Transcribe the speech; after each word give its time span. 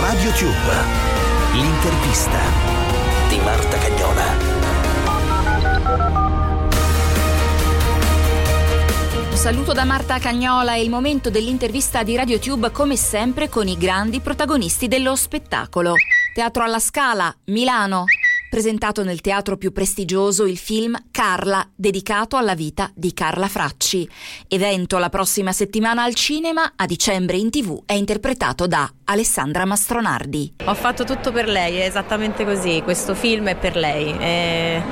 Radio 0.00 0.30
Tube, 0.32 0.74
l'intervista 1.52 2.38
di 3.28 3.36
Marta 3.40 3.76
Cagnola. 3.76 4.52
Saluto 9.34 9.74
da 9.74 9.84
Marta 9.84 10.18
Cagnola, 10.18 10.72
è 10.72 10.78
il 10.78 10.88
momento 10.88 11.28
dell'intervista 11.28 12.02
di 12.02 12.16
RadioTube 12.16 12.70
come 12.70 12.96
sempre 12.96 13.50
con 13.50 13.68
i 13.68 13.76
grandi 13.76 14.20
protagonisti 14.20 14.88
dello 14.88 15.14
spettacolo. 15.16 15.96
Teatro 16.32 16.64
alla 16.64 16.78
Scala, 16.78 17.36
Milano. 17.48 18.06
Presentato 18.54 19.02
nel 19.02 19.20
teatro 19.20 19.56
più 19.56 19.72
prestigioso 19.72 20.44
il 20.44 20.56
film 20.56 20.96
Carla, 21.10 21.68
dedicato 21.74 22.36
alla 22.36 22.54
vita 22.54 22.88
di 22.94 23.12
Carla 23.12 23.48
Fracci. 23.48 24.08
Evento 24.46 24.98
la 24.98 25.08
prossima 25.08 25.50
settimana 25.50 26.04
al 26.04 26.14
cinema, 26.14 26.74
a 26.76 26.86
dicembre 26.86 27.36
in 27.36 27.50
tv, 27.50 27.82
è 27.84 27.94
interpretato 27.94 28.68
da 28.68 28.88
Alessandra 29.06 29.64
Mastronardi. 29.64 30.54
Ho 30.66 30.74
fatto 30.74 31.02
tutto 31.02 31.32
per 31.32 31.48
lei, 31.48 31.78
è 31.78 31.84
esattamente 31.84 32.44
così, 32.44 32.80
questo 32.84 33.16
film 33.16 33.48
è 33.48 33.56
per 33.56 33.74
lei. 33.74 34.12
È 34.12 34.82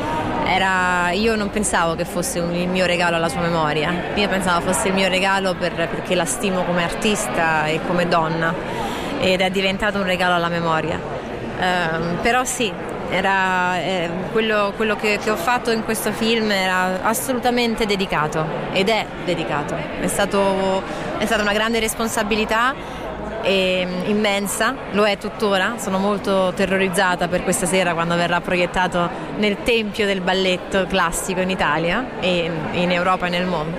era, 0.45 1.12
io 1.12 1.37
non 1.37 1.48
pensavo 1.51 1.95
che 1.95 2.05
fosse 2.05 2.41
un, 2.41 2.53
il 2.53 2.69
mio 2.69 2.84
regalo 2.84 3.15
alla 3.15 3.29
sua 3.29 3.42
memoria, 3.42 4.12
io 4.17 4.29
pensavo 4.29 4.73
fosse 4.73 4.89
il 4.89 4.95
mio 4.95 5.06
regalo 5.06 5.55
per, 5.55 5.73
perché 5.73 6.17
la 6.17 6.25
stimo 6.25 6.65
come 6.65 6.83
artista 6.83 7.67
e 7.67 7.81
come 7.87 8.09
donna 8.09 8.53
ed 9.20 9.41
è 9.41 9.51
diventato 9.53 9.98
un 9.98 10.05
regalo 10.05 10.34
alla 10.34 10.48
memoria. 10.48 11.01
Um, 11.61 12.19
però 12.23 12.45
sì, 12.45 12.73
era, 13.12 13.79
eh, 13.79 14.09
quello, 14.33 14.73
quello 14.75 14.97
che, 14.97 15.19
che, 15.23 15.30
ho 15.30 15.37
fatto 15.37 15.70
in 15.70 15.84
questo 15.84 16.12
film 16.12 16.51
era 16.51 17.03
assolutamente 17.03 17.84
dedicato 17.84 18.43
ed 18.73 18.89
è 18.89 19.05
dedicato. 19.27 19.77
È, 20.01 20.07
stato, 20.07 20.83
è 21.19 21.27
stata 21.27 21.43
una 21.43 21.53
grande 21.53 21.79
responsabilità 21.79 22.75
e 23.42 23.86
immensa, 24.06 24.75
lo 24.92 25.05
è 25.05 25.19
tuttora, 25.19 25.75
sono 25.77 25.98
molto 25.98 26.55
terrorizzata 26.55 27.28
per 27.28 27.42
questa 27.42 27.67
sera 27.67 27.92
quando 27.92 28.17
verrà 28.17 28.41
proiettato 28.41 29.11
nel 29.36 29.58
tempio 29.62 30.06
del 30.06 30.23
balletto 30.23 30.86
classico 30.86 31.41
in 31.41 31.51
Italia 31.51 32.19
e 32.20 32.51
in 32.73 32.91
Europa 32.91 33.27
e 33.27 33.29
nel 33.29 33.45
mondo. 33.45 33.77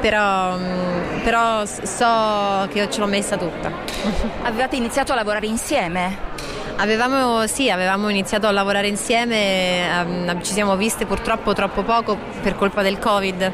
Però, 0.00 0.56
mm, 0.56 1.20
però 1.24 1.64
so 1.64 2.68
che 2.70 2.88
ce 2.88 3.00
l'ho 3.00 3.06
messa 3.06 3.36
tutta. 3.36 3.72
Avevate 4.42 4.76
iniziato 4.76 5.12
a 5.12 5.16
lavorare 5.16 5.46
insieme? 5.46 6.30
Avevamo, 6.76 7.46
sì, 7.46 7.70
avevamo 7.70 8.08
iniziato 8.08 8.46
a 8.46 8.50
lavorare 8.50 8.88
insieme, 8.88 9.86
um, 10.04 10.42
ci 10.42 10.52
siamo 10.52 10.76
viste 10.76 11.06
purtroppo 11.06 11.52
troppo 11.52 11.82
poco 11.82 12.18
per 12.42 12.56
colpa 12.56 12.82
del 12.82 12.98
Covid 12.98 13.52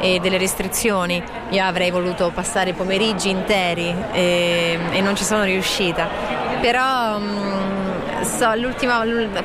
e 0.00 0.18
delle 0.20 0.38
restrizioni. 0.38 1.22
Io 1.50 1.64
avrei 1.64 1.90
voluto 1.90 2.30
passare 2.34 2.72
pomeriggi 2.72 3.30
interi 3.30 3.94
e, 4.12 4.78
e 4.90 5.00
non 5.00 5.14
ci 5.14 5.24
sono 5.24 5.44
riuscita. 5.44 6.08
Però 6.60 7.18
mh, 7.18 7.24
mm, 7.24 8.22
so, 8.22 8.52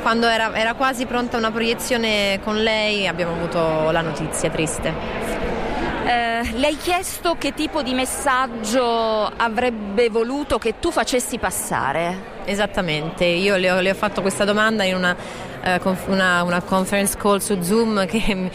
quando 0.02 0.28
era, 0.28 0.56
era 0.56 0.74
quasi 0.74 1.06
pronta 1.06 1.38
una 1.38 1.52
proiezione 1.52 2.40
con 2.44 2.58
lei 2.62 3.08
abbiamo 3.08 3.34
avuto 3.34 3.92
la 3.92 4.02
notizia 4.02 4.50
triste. 4.50 5.59
Eh, 6.06 6.52
le 6.54 6.68
hai 6.68 6.78
chiesto 6.78 7.36
che 7.38 7.54
tipo 7.54 7.82
di 7.82 7.94
messaggio 7.94 9.26
avrebbe 9.26 10.10
voluto 10.10 10.58
che 10.58 10.76
tu 10.80 10.92
facessi 10.92 11.38
passare? 11.38 12.38
Esattamente, 12.46 13.26
io 13.26 13.58
le 13.58 13.72
ho, 13.72 13.80
le 13.80 13.92
ho 13.92 13.96
fatto 13.96 14.22
questa 14.22 14.44
domanda 14.46 14.84
in 14.84 14.96
una, 14.96 15.16
uh, 15.16 15.96
una, 16.08 16.42
una, 16.44 16.62
conference 16.62 17.16
call 17.18 17.38
su 17.38 17.62
Zoom 17.62 18.06
che 18.08 18.50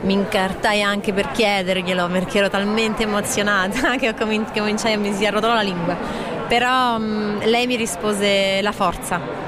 mi 0.00 0.12
incartai 0.12 0.82
anche 0.82 1.12
per 1.12 1.30
chiederglielo 1.30 2.08
perché 2.08 2.38
ero 2.38 2.50
talmente 2.50 3.04
emozionata 3.04 3.96
che, 3.96 4.14
comin- 4.14 4.50
che 4.50 4.58
cominciai, 4.60 4.96
mi 4.98 5.12
si 5.12 5.24
arrotolò 5.24 5.54
la 5.54 5.62
lingua. 5.62 5.96
Però 6.48 6.96
um, 6.96 7.38
lei 7.44 7.66
mi 7.66 7.76
rispose 7.76 8.60
la 8.60 8.72
forza 8.72 9.46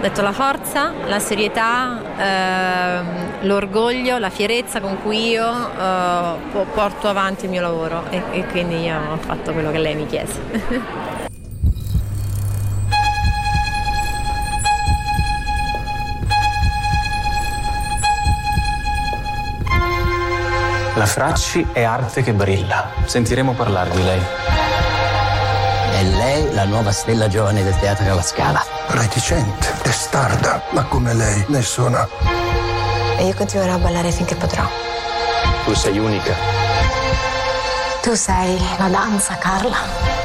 ho 0.00 0.02
detto 0.02 0.22
la 0.22 0.32
forza, 0.32 0.94
la 1.08 1.18
serietà, 1.18 2.00
ehm, 2.16 2.79
l'orgoglio, 3.42 4.18
la 4.18 4.30
fierezza 4.30 4.80
con 4.80 5.00
cui 5.02 5.28
io 5.30 5.46
eh, 5.48 6.64
porto 6.74 7.08
avanti 7.08 7.44
il 7.44 7.50
mio 7.50 7.62
lavoro 7.62 8.04
e, 8.10 8.22
e 8.32 8.46
quindi 8.46 8.82
io 8.84 8.98
ho 9.12 9.16
fatto 9.18 9.52
quello 9.52 9.70
che 9.70 9.78
lei 9.78 9.94
mi 9.94 10.06
chiese. 10.06 11.08
La 21.00 21.06
Fracci 21.06 21.66
è 21.72 21.82
arte 21.82 22.22
che 22.22 22.34
brilla. 22.34 22.90
Sentiremo 23.06 23.54
parlare 23.54 23.88
di 23.88 24.02
lei. 24.04 24.20
È 25.92 26.02
lei 26.02 26.52
la 26.52 26.64
nuova 26.66 26.92
stella 26.92 27.26
giovane 27.26 27.62
del 27.62 27.74
teatro 27.78 28.10
alla 28.10 28.20
Scala. 28.20 28.62
Reticente, 28.88 29.72
testarda, 29.82 30.62
ma 30.72 30.84
come 30.84 31.14
lei 31.14 31.42
nessuna. 31.48 32.49
E 33.20 33.26
io 33.26 33.34
continuerò 33.34 33.74
a 33.74 33.78
ballare 33.78 34.12
finché 34.12 34.34
potrò. 34.34 34.66
Tu 35.66 35.74
sei 35.74 35.98
unica. 35.98 36.34
Tu 38.00 38.14
sei 38.14 38.58
la 38.78 38.88
danza, 38.88 39.36
Carla. 39.36 40.19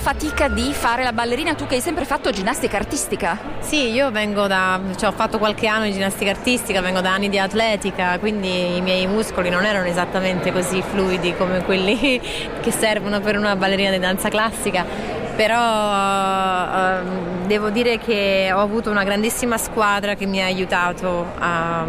Fatica 0.00 0.48
di 0.48 0.72
fare 0.72 1.04
la 1.04 1.12
ballerina, 1.12 1.54
tu 1.54 1.66
che 1.66 1.74
hai 1.74 1.80
sempre 1.82 2.06
fatto 2.06 2.30
ginnastica 2.30 2.78
artistica? 2.78 3.38
Sì, 3.60 3.90
io 3.90 4.10
vengo 4.10 4.46
da, 4.46 4.80
cioè 4.96 5.10
ho 5.10 5.12
fatto 5.12 5.38
qualche 5.38 5.66
anno 5.66 5.84
di 5.84 5.92
ginnastica 5.92 6.30
artistica, 6.30 6.80
vengo 6.80 7.02
da 7.02 7.12
anni 7.12 7.28
di 7.28 7.38
atletica, 7.38 8.18
quindi 8.18 8.76
i 8.76 8.80
miei 8.80 9.06
muscoli 9.06 9.50
non 9.50 9.66
erano 9.66 9.86
esattamente 9.86 10.52
così 10.52 10.82
fluidi 10.82 11.34
come 11.36 11.62
quelli 11.62 12.18
che 12.60 12.70
servono 12.70 13.20
per 13.20 13.36
una 13.36 13.54
ballerina 13.56 13.90
di 13.90 13.98
danza 13.98 14.28
classica 14.28 15.18
però 15.36 15.56
uh, 15.56 17.46
devo 17.46 17.70
dire 17.70 17.98
che 17.98 18.50
ho 18.52 18.58
avuto 18.58 18.90
una 18.90 19.04
grandissima 19.04 19.56
squadra 19.56 20.14
che 20.14 20.26
mi 20.26 20.42
ha 20.42 20.44
aiutato 20.44 21.24
a, 21.38 21.86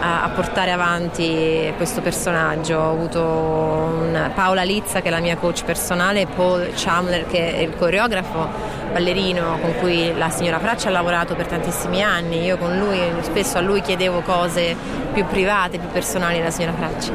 a, 0.00 0.22
a 0.24 0.28
portare 0.28 0.70
avanti 0.70 1.72
questo 1.76 2.00
personaggio. 2.00 2.76
Ho 2.78 2.90
avuto 2.90 3.22
un, 3.22 4.30
Paola 4.34 4.62
Lizza 4.62 5.00
che 5.00 5.08
è 5.08 5.10
la 5.10 5.20
mia 5.20 5.36
coach 5.36 5.64
personale, 5.64 6.26
Paul 6.26 6.70
Chamler 6.74 7.26
che 7.26 7.54
è 7.54 7.58
il 7.60 7.74
coreografo 7.76 8.76
ballerino 8.92 9.58
con 9.60 9.74
cui 9.76 10.16
la 10.16 10.30
signora 10.30 10.58
Fraccia 10.58 10.88
ha 10.88 10.92
lavorato 10.92 11.34
per 11.34 11.46
tantissimi 11.46 12.02
anni. 12.02 12.44
Io 12.44 12.56
con 12.56 12.78
lui 12.78 13.00
spesso 13.20 13.58
a 13.58 13.60
lui 13.60 13.80
chiedevo 13.80 14.20
cose 14.20 14.76
più 15.12 15.24
private, 15.26 15.78
più 15.78 15.88
personali 15.88 16.38
della 16.38 16.50
signora 16.50 16.74
Fraccia. 16.74 17.12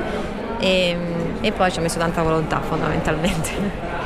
E, 0.59 0.97
e 1.41 1.51
poi 1.51 1.71
ci 1.71 1.79
ha 1.79 1.81
messo 1.81 1.99
tanta 1.99 2.21
volontà 2.21 2.61
fondamentalmente. 2.61 4.01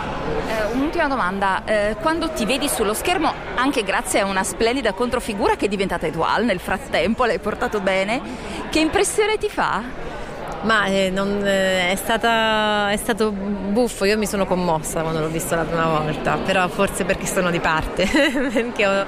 un'ultima 0.73 1.07
domanda. 1.07 1.63
Eh, 1.65 1.95
quando 2.01 2.29
ti 2.29 2.45
vedi 2.45 2.67
sullo 2.67 2.93
schermo, 2.93 3.33
anche 3.55 3.83
grazie 3.83 4.21
a 4.21 4.25
una 4.25 4.43
splendida 4.43 4.93
controfigura 4.93 5.55
che 5.55 5.65
è 5.65 5.67
diventata 5.67 6.05
Edouard 6.05 6.43
nel 6.45 6.59
frattempo, 6.59 7.25
l'hai 7.25 7.39
portato 7.39 7.79
bene, 7.79 8.21
che 8.69 8.79
impressione 8.79 9.37
ti 9.37 9.49
fa? 9.49 10.15
Ma 10.61 10.85
eh, 10.85 11.09
non, 11.11 11.45
eh, 11.45 11.91
è, 11.91 11.95
stata, 11.95 12.89
è, 12.89 12.97
stato 12.97 13.31
buffo, 13.31 14.05
io 14.05 14.17
mi 14.17 14.25
sono 14.25 14.45
commossa 14.45 15.01
quando 15.01 15.19
l'ho 15.19 15.27
visto 15.27 15.55
la 15.55 15.63
prima 15.63 15.87
volta, 15.87 16.37
però 16.43 16.67
forse 16.67 17.05
perché 17.05 17.25
sono 17.27 17.51
di 17.51 17.59
parte, 17.59 18.07
perché 18.51 18.87
ho, 18.87 19.05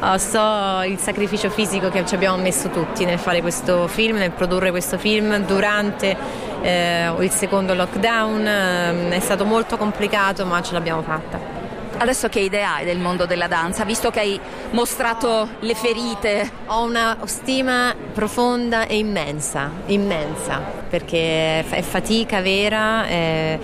ho, 0.00 0.18
so 0.18 0.82
il 0.82 0.98
sacrificio 0.98 1.50
fisico 1.50 1.90
che 1.90 2.06
ci 2.06 2.14
abbiamo 2.14 2.36
messo 2.36 2.68
tutti 2.68 3.04
nel 3.04 3.18
fare 3.18 3.40
questo 3.40 3.88
film, 3.88 4.16
nel 4.16 4.30
produrre 4.30 4.70
questo 4.70 4.96
film 4.96 5.44
durante 5.44 6.16
eh, 6.62 7.12
il 7.18 7.30
secondo 7.30 7.74
lockdown, 7.74 8.46
eh, 8.46 9.08
è 9.10 9.20
stato 9.20 9.44
molto 9.44 9.76
complicato 9.76 10.46
ma 10.46 10.62
ce 10.62 10.72
l'abbiamo 10.72 11.02
fatta. 11.02 11.60
Adesso 11.98 12.28
che 12.28 12.40
idea 12.40 12.76
hai 12.76 12.84
del 12.84 12.98
mondo 12.98 13.26
della 13.26 13.46
danza, 13.46 13.84
visto 13.84 14.10
che 14.10 14.20
hai 14.20 14.40
mostrato 14.70 15.46
le 15.60 15.74
ferite? 15.74 16.50
Ho 16.66 16.82
una 16.82 17.18
stima 17.26 17.94
profonda 18.12 18.86
e 18.86 18.96
immensa, 18.96 19.70
immensa, 19.86 20.60
perché 20.88 21.60
è 21.68 21.82
fatica 21.82 22.40
vera, 22.40 23.06
eh, 23.06 23.58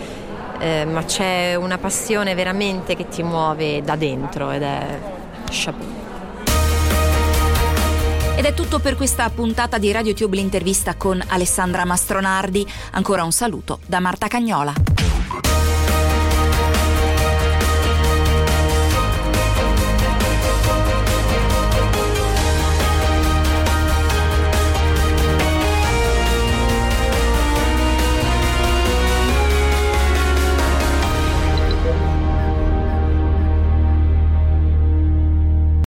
eh, 0.60 0.84
ma 0.84 1.04
c'è 1.04 1.54
una 1.56 1.78
passione 1.78 2.34
veramente 2.34 2.94
che 2.94 3.08
ti 3.08 3.22
muove 3.22 3.82
da 3.82 3.96
dentro 3.96 4.50
ed 4.50 4.62
è 4.62 4.98
chapeau. 5.50 5.97
Ed 8.38 8.44
è 8.44 8.54
tutto 8.54 8.78
per 8.78 8.94
questa 8.94 9.28
puntata 9.30 9.78
di 9.78 9.90
RadioTube 9.90 10.36
l'intervista 10.36 10.94
con 10.94 11.20
Alessandra 11.26 11.84
Mastronardi. 11.84 12.64
Ancora 12.92 13.24
un 13.24 13.32
saluto 13.32 13.80
da 13.84 13.98
Marta 13.98 14.28
Cagnola. 14.28 14.72